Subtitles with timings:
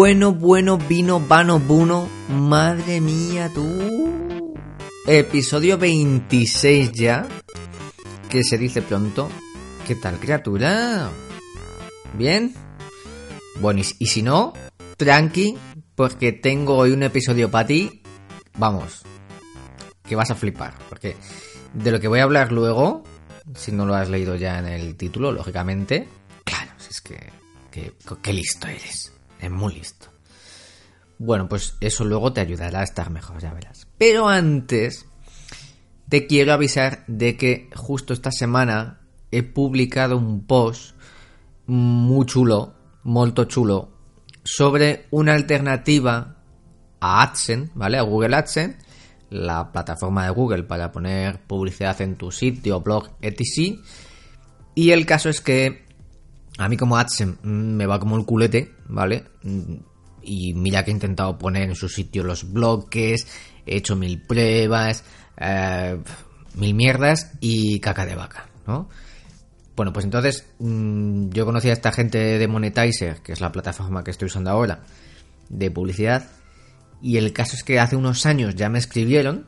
[0.00, 2.08] Bueno, bueno, vino, vano, buno.
[2.28, 4.54] Madre mía, tú.
[5.08, 7.26] Episodio 26 ya.
[8.30, 9.28] Que se dice pronto.
[9.88, 11.10] ¿Qué tal, criatura?
[12.16, 12.54] ¿Bien?
[13.60, 14.52] Bueno, y, si no,
[14.96, 15.58] tranqui,
[15.96, 18.00] porque tengo hoy un episodio para ti.
[18.56, 19.02] Vamos,
[20.08, 20.74] que vas a flipar.
[20.88, 21.16] Porque
[21.74, 23.02] de lo que voy a hablar luego,
[23.56, 26.06] si no lo has leído ya en el título, lógicamente.
[26.44, 27.32] Claro, si es que-
[28.22, 29.17] Qué listo eres.
[29.40, 30.08] Es muy listo.
[31.18, 33.88] Bueno, pues eso luego te ayudará a estar mejor, ya verás.
[33.98, 35.06] Pero antes,
[36.08, 40.96] te quiero avisar de que justo esta semana he publicado un post
[41.66, 43.90] muy chulo, molto chulo,
[44.44, 46.36] sobre una alternativa
[47.00, 47.98] a AdSense, ¿vale?
[47.98, 48.78] A Google AdSense,
[49.30, 53.78] la plataforma de Google para poner publicidad en tu sitio, blog, etc.
[54.74, 55.87] Y el caso es que
[56.58, 59.24] a mí como AdSense me va como el culete, ¿vale?
[60.22, 63.26] Y mira que he intentado poner en su sitio los bloques,
[63.64, 65.04] he hecho mil pruebas,
[65.36, 65.96] eh,
[66.54, 68.88] mil mierdas y caca de vaca, ¿no?
[69.76, 74.02] Bueno, pues entonces mm, yo conocí a esta gente de Monetizer, que es la plataforma
[74.02, 74.82] que estoy usando ahora,
[75.48, 76.28] de publicidad,
[77.00, 79.46] y el caso es que hace unos años ya me escribieron,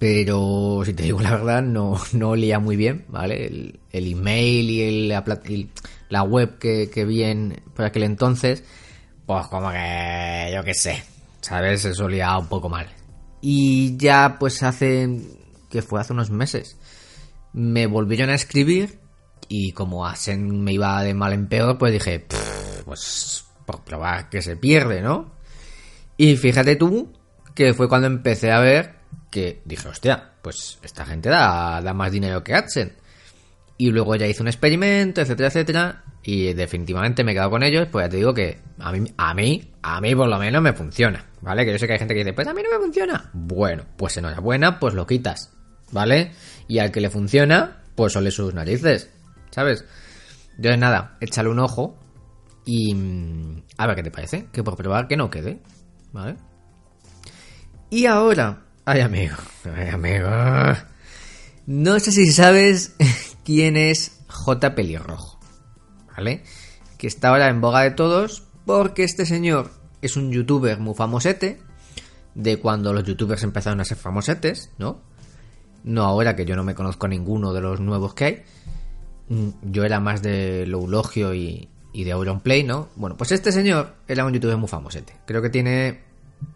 [0.00, 3.46] pero si te digo la verdad, no, no olía muy bien, ¿vale?
[3.46, 5.08] El, el email y, el-
[6.08, 8.64] la, web que, que vi en, por aquel entonces,
[9.26, 11.02] pues como que yo qué sé,
[11.42, 11.84] ¿sabes?
[11.84, 12.88] Eso olía un poco mal.
[13.42, 15.06] Y ya pues hace,
[15.68, 16.78] que fue hace unos meses,
[17.52, 18.98] me volvieron a escribir
[19.48, 24.30] y como Asen me iba de mal en peor, pues dije, "Pff, pues por probar
[24.30, 25.30] que se pierde, ¿no?
[26.16, 27.12] Y fíjate tú
[27.54, 28.99] que fue cuando empecé a ver
[29.30, 32.96] que dije, hostia, pues esta gente da, da más dinero que AdSense.
[33.78, 36.04] Y luego ya hice un experimento, etcétera, etcétera.
[36.22, 39.32] Y definitivamente me he quedado con ellos, pues ya te digo que a mí, a
[39.32, 41.64] mí, a mí por lo menos me funciona, ¿vale?
[41.64, 43.30] Que yo sé que hay gente que dice, pues a mí no me funciona.
[43.32, 45.56] Bueno, pues enhorabuena, pues lo quitas,
[45.92, 46.32] ¿vale?
[46.68, 49.10] Y al que le funciona, pues ole sus narices,
[49.50, 49.84] ¿sabes?
[50.56, 51.98] Entonces nada, échale un ojo
[52.66, 55.62] y mm, a ver qué te parece, que por probar que no quede,
[56.12, 56.36] ¿vale?
[57.88, 59.36] Y ahora, ay amigo,
[59.76, 60.28] ay amigo,
[61.66, 62.94] no sé si sabes
[63.44, 64.74] quién es J.
[64.74, 65.38] Pelirrojo,
[66.16, 66.42] ¿vale?
[66.98, 69.70] Que está ahora en boga de todos porque este señor
[70.02, 71.60] es un youtuber muy famosete,
[72.34, 75.00] de cuando los youtubers empezaron a ser famosetes, ¿no?
[75.82, 78.42] No ahora que yo no me conozco a ninguno de los nuevos que hay.
[79.28, 82.88] Mm, Yo era más de Loulogio y, y de Auronplay, ¿no?
[82.96, 85.14] Bueno, pues este señor era un youtuber muy famosete.
[85.26, 86.00] Creo que tiene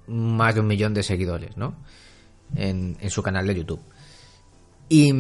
[0.07, 1.75] más de un millón de seguidores, ¿no?
[2.57, 3.81] En, su canal de YouTube.
[4.89, 5.13] Y,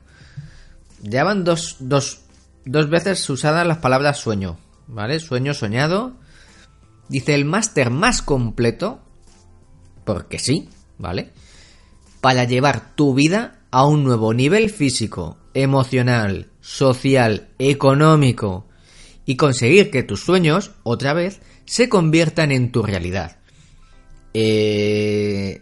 [1.02, 2.22] Ya van dos, dos,
[2.66, 5.20] dos veces usadas las palabras sueño, ¿vale?
[5.20, 6.18] Sueño soñado.
[7.10, 9.00] Dice el máster más completo,
[10.06, 11.32] porque sí, ¿vale?
[12.22, 18.68] Para llevar tu vida a un nuevo nivel físico, emocional, social, económico
[19.26, 23.38] y conseguir que tus sueños, otra vez, se conviertan en tu realidad.
[24.34, 25.62] Eh,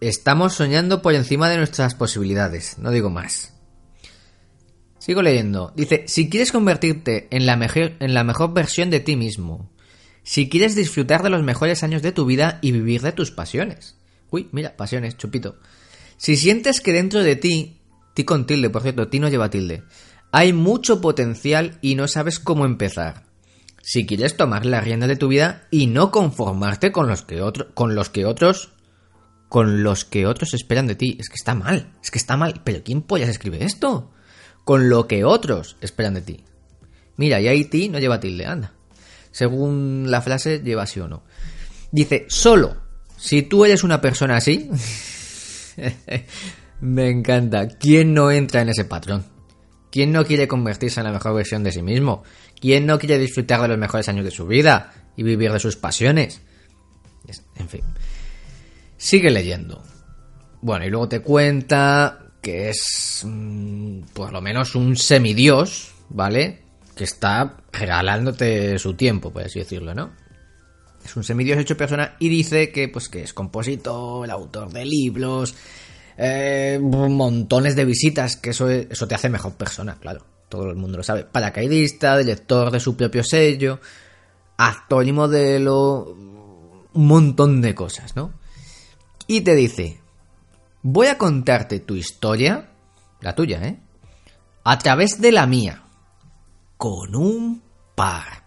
[0.00, 3.55] estamos soñando por encima de nuestras posibilidades, no digo más.
[5.06, 5.72] Sigo leyendo.
[5.76, 9.70] Dice, si quieres convertirte en la, mejor, en la mejor versión de ti mismo,
[10.24, 13.94] si quieres disfrutar de los mejores años de tu vida y vivir de tus pasiones.
[14.30, 15.60] Uy, mira, pasiones, chupito.
[16.16, 17.78] Si sientes que dentro de ti,
[18.14, 19.84] ti con tilde, por cierto, ti no lleva tilde,
[20.32, 23.26] hay mucho potencial y no sabes cómo empezar.
[23.82, 27.40] Si quieres tomar la rienda de tu vida y no conformarte con los que
[27.74, 28.72] con los que otros
[29.48, 32.62] con los que otros esperan de ti, es que está mal, es que está mal,
[32.64, 34.10] pero ¿quién pollas escribe esto?
[34.66, 36.44] Con lo que otros esperan de ti.
[37.16, 38.72] Mira, y ahí ti no lleva tilde, anda.
[39.30, 41.22] Según la frase lleva sí o no.
[41.92, 42.76] Dice, solo
[43.16, 44.68] si tú eres una persona así,
[46.80, 47.68] me encanta.
[47.68, 49.24] ¿Quién no entra en ese patrón?
[49.92, 52.24] ¿Quién no quiere convertirse en la mejor versión de sí mismo?
[52.60, 55.76] ¿Quién no quiere disfrutar de los mejores años de su vida y vivir de sus
[55.76, 56.42] pasiones?
[57.54, 57.82] En fin.
[58.96, 59.80] Sigue leyendo.
[60.60, 66.62] Bueno, y luego te cuenta que es mm, por lo menos un semidios, ¿vale?
[66.94, 70.12] Que está regalándote su tiempo, por así decirlo, ¿no?
[71.04, 75.56] Es un semidios hecho persona y dice que, pues, que es compositor, autor de libros,
[76.16, 80.24] eh, montones de visitas, que eso, eso te hace mejor persona, claro.
[80.48, 81.24] Todo el mundo lo sabe.
[81.24, 83.80] Paracaidista, director de su propio sello,
[84.56, 86.14] actor y modelo,
[86.92, 88.32] un montón de cosas, ¿no?
[89.26, 89.98] Y te dice,
[90.88, 92.70] voy a contarte tu historia,
[93.20, 93.80] la tuya, ¿eh?
[94.62, 95.82] A través de la mía,
[96.76, 97.60] con un
[97.96, 98.44] par.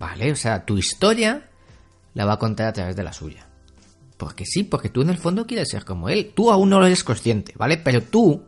[0.00, 0.32] ¿Vale?
[0.32, 1.48] O sea, tu historia
[2.14, 3.46] la va a contar a través de la suya.
[4.16, 6.32] Porque sí, porque tú en el fondo quieres ser como él.
[6.34, 7.76] Tú aún no lo eres consciente, ¿vale?
[7.76, 8.44] Pero tú,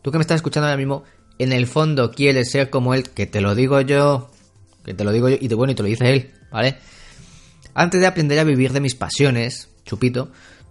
[0.00, 1.04] tú que me estás escuchando ahora mismo,
[1.38, 4.30] en el fondo quieres ser como él, que te lo digo yo,
[4.86, 6.78] que te lo digo yo, y te, bueno, y te lo dice él, ¿vale?
[7.74, 10.30] Antes de aprender a vivir de mis pasiones, chupito,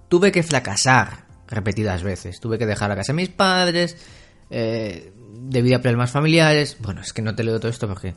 [0.09, 2.39] tuve que fracasar repetidas veces.
[2.39, 3.97] Tuve que dejar la casa de mis padres,
[4.49, 6.77] eh, debido a problemas familiares.
[6.79, 8.15] Bueno, es que no te leo todo esto porque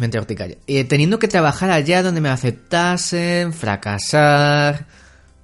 [0.00, 0.18] mente
[0.66, 4.86] eh, teniendo que trabajar allá donde me aceptasen, fracasar,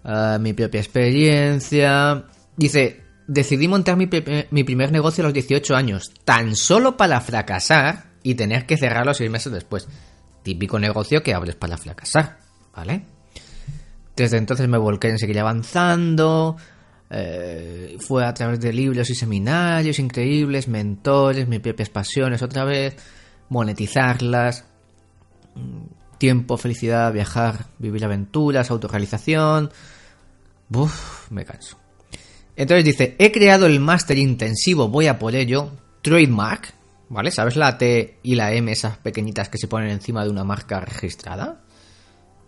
[0.04, 2.24] eh, mi propia experiencia.
[2.56, 4.08] Dice, decidí montar mi,
[4.50, 9.14] mi, primer negocio a los 18 años, tan solo para fracasar y tener que cerrarlo
[9.14, 9.86] seis meses después.
[10.42, 12.38] Típico negocio que abres para fracasar,
[12.74, 13.15] ¿vale?
[14.16, 16.56] Desde entonces me volqué en seguir avanzando.
[17.10, 22.96] Eh, fue a través de libros y seminarios increíbles, mentores, mis propias pasiones otra vez
[23.48, 24.64] monetizarlas,
[26.18, 29.70] tiempo, felicidad, viajar, vivir aventuras, autorrealización.
[30.72, 31.78] Uf, me canso.
[32.56, 35.70] Entonces dice, he creado el máster intensivo, voy a por ello,
[36.02, 36.72] trademark,
[37.10, 37.30] ¿vale?
[37.30, 40.80] ¿Sabes la T y la M, esas pequeñitas que se ponen encima de una marca
[40.80, 41.60] registrada?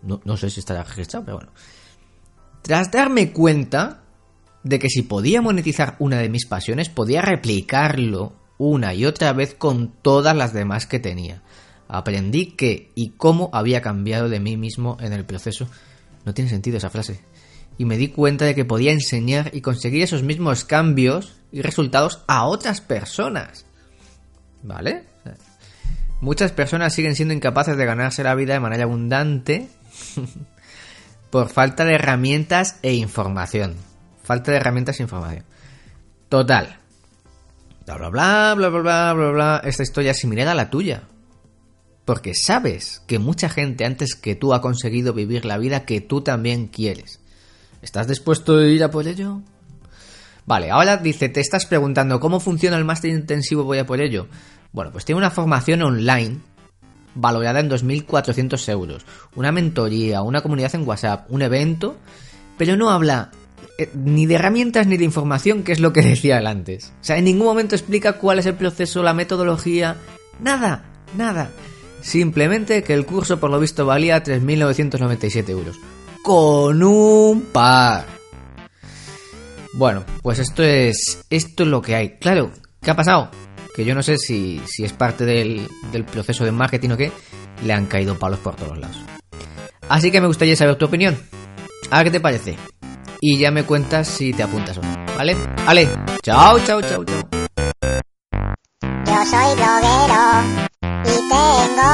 [0.01, 1.51] No, no sé si estará registrado, pero bueno.
[2.61, 4.03] Tras darme cuenta
[4.63, 9.55] de que si podía monetizar una de mis pasiones, podía replicarlo una y otra vez
[9.55, 11.41] con todas las demás que tenía.
[11.87, 15.67] Aprendí qué y cómo había cambiado de mí mismo en el proceso.
[16.25, 17.21] No tiene sentido esa frase.
[17.77, 22.23] Y me di cuenta de que podía enseñar y conseguir esos mismos cambios y resultados
[22.27, 23.65] a otras personas.
[24.61, 25.05] ¿Vale?
[26.21, 29.69] Muchas personas siguen siendo incapaces de ganarse la vida de manera abundante
[31.29, 33.75] por falta de herramientas e información.
[34.23, 35.43] Falta de herramientas e información.
[36.29, 36.79] Total,
[37.85, 41.03] bla, bla, bla, bla, bla, bla, bla, esta historia es similar a la tuya.
[42.05, 46.21] Porque sabes que mucha gente antes que tú ha conseguido vivir la vida que tú
[46.21, 47.19] también quieres.
[47.81, 49.41] ¿Estás dispuesto a ir a por ello?
[50.45, 54.27] Vale, ahora dice, te estás preguntando cómo funciona el máster intensivo voy a por ello.
[54.71, 56.39] Bueno, pues tiene una formación online
[57.15, 61.97] valorada en 2.400 euros, una mentoría, una comunidad en WhatsApp, un evento
[62.59, 63.31] pero no habla
[63.79, 66.93] eh, ni de herramientas ni de información, que es lo que decía él antes.
[67.01, 69.95] O sea, en ningún momento explica cuál es el proceso, la metodología,
[70.43, 70.83] nada,
[71.17, 71.49] nada.
[72.01, 75.77] Simplemente que el curso por lo visto valía 3.997 euros.
[76.21, 78.05] Con un par.
[79.73, 82.09] Bueno, pues esto es, esto es lo que hay.
[82.17, 82.51] Claro,
[82.81, 83.31] ¿qué ha pasado?
[83.75, 87.11] Que yo no sé si, si es parte del, del proceso de marketing o qué,
[87.63, 88.97] le han caído palos por todos lados.
[89.87, 91.17] Así que me gustaría saber tu opinión.
[91.89, 92.55] A ver qué te parece.
[93.21, 95.05] Y ya me cuentas si te apuntas o no.
[95.17, 95.35] ¿Vale?
[95.65, 95.89] Vale.
[96.23, 97.23] Chao, chao, chao, chao.
[99.05, 100.21] Yo soy bloguero
[101.03, 101.91] y tengo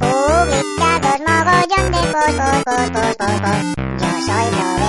[0.00, 3.74] publicados mogollón de posts, posts, posts.
[3.98, 4.83] Yo soy bloguero.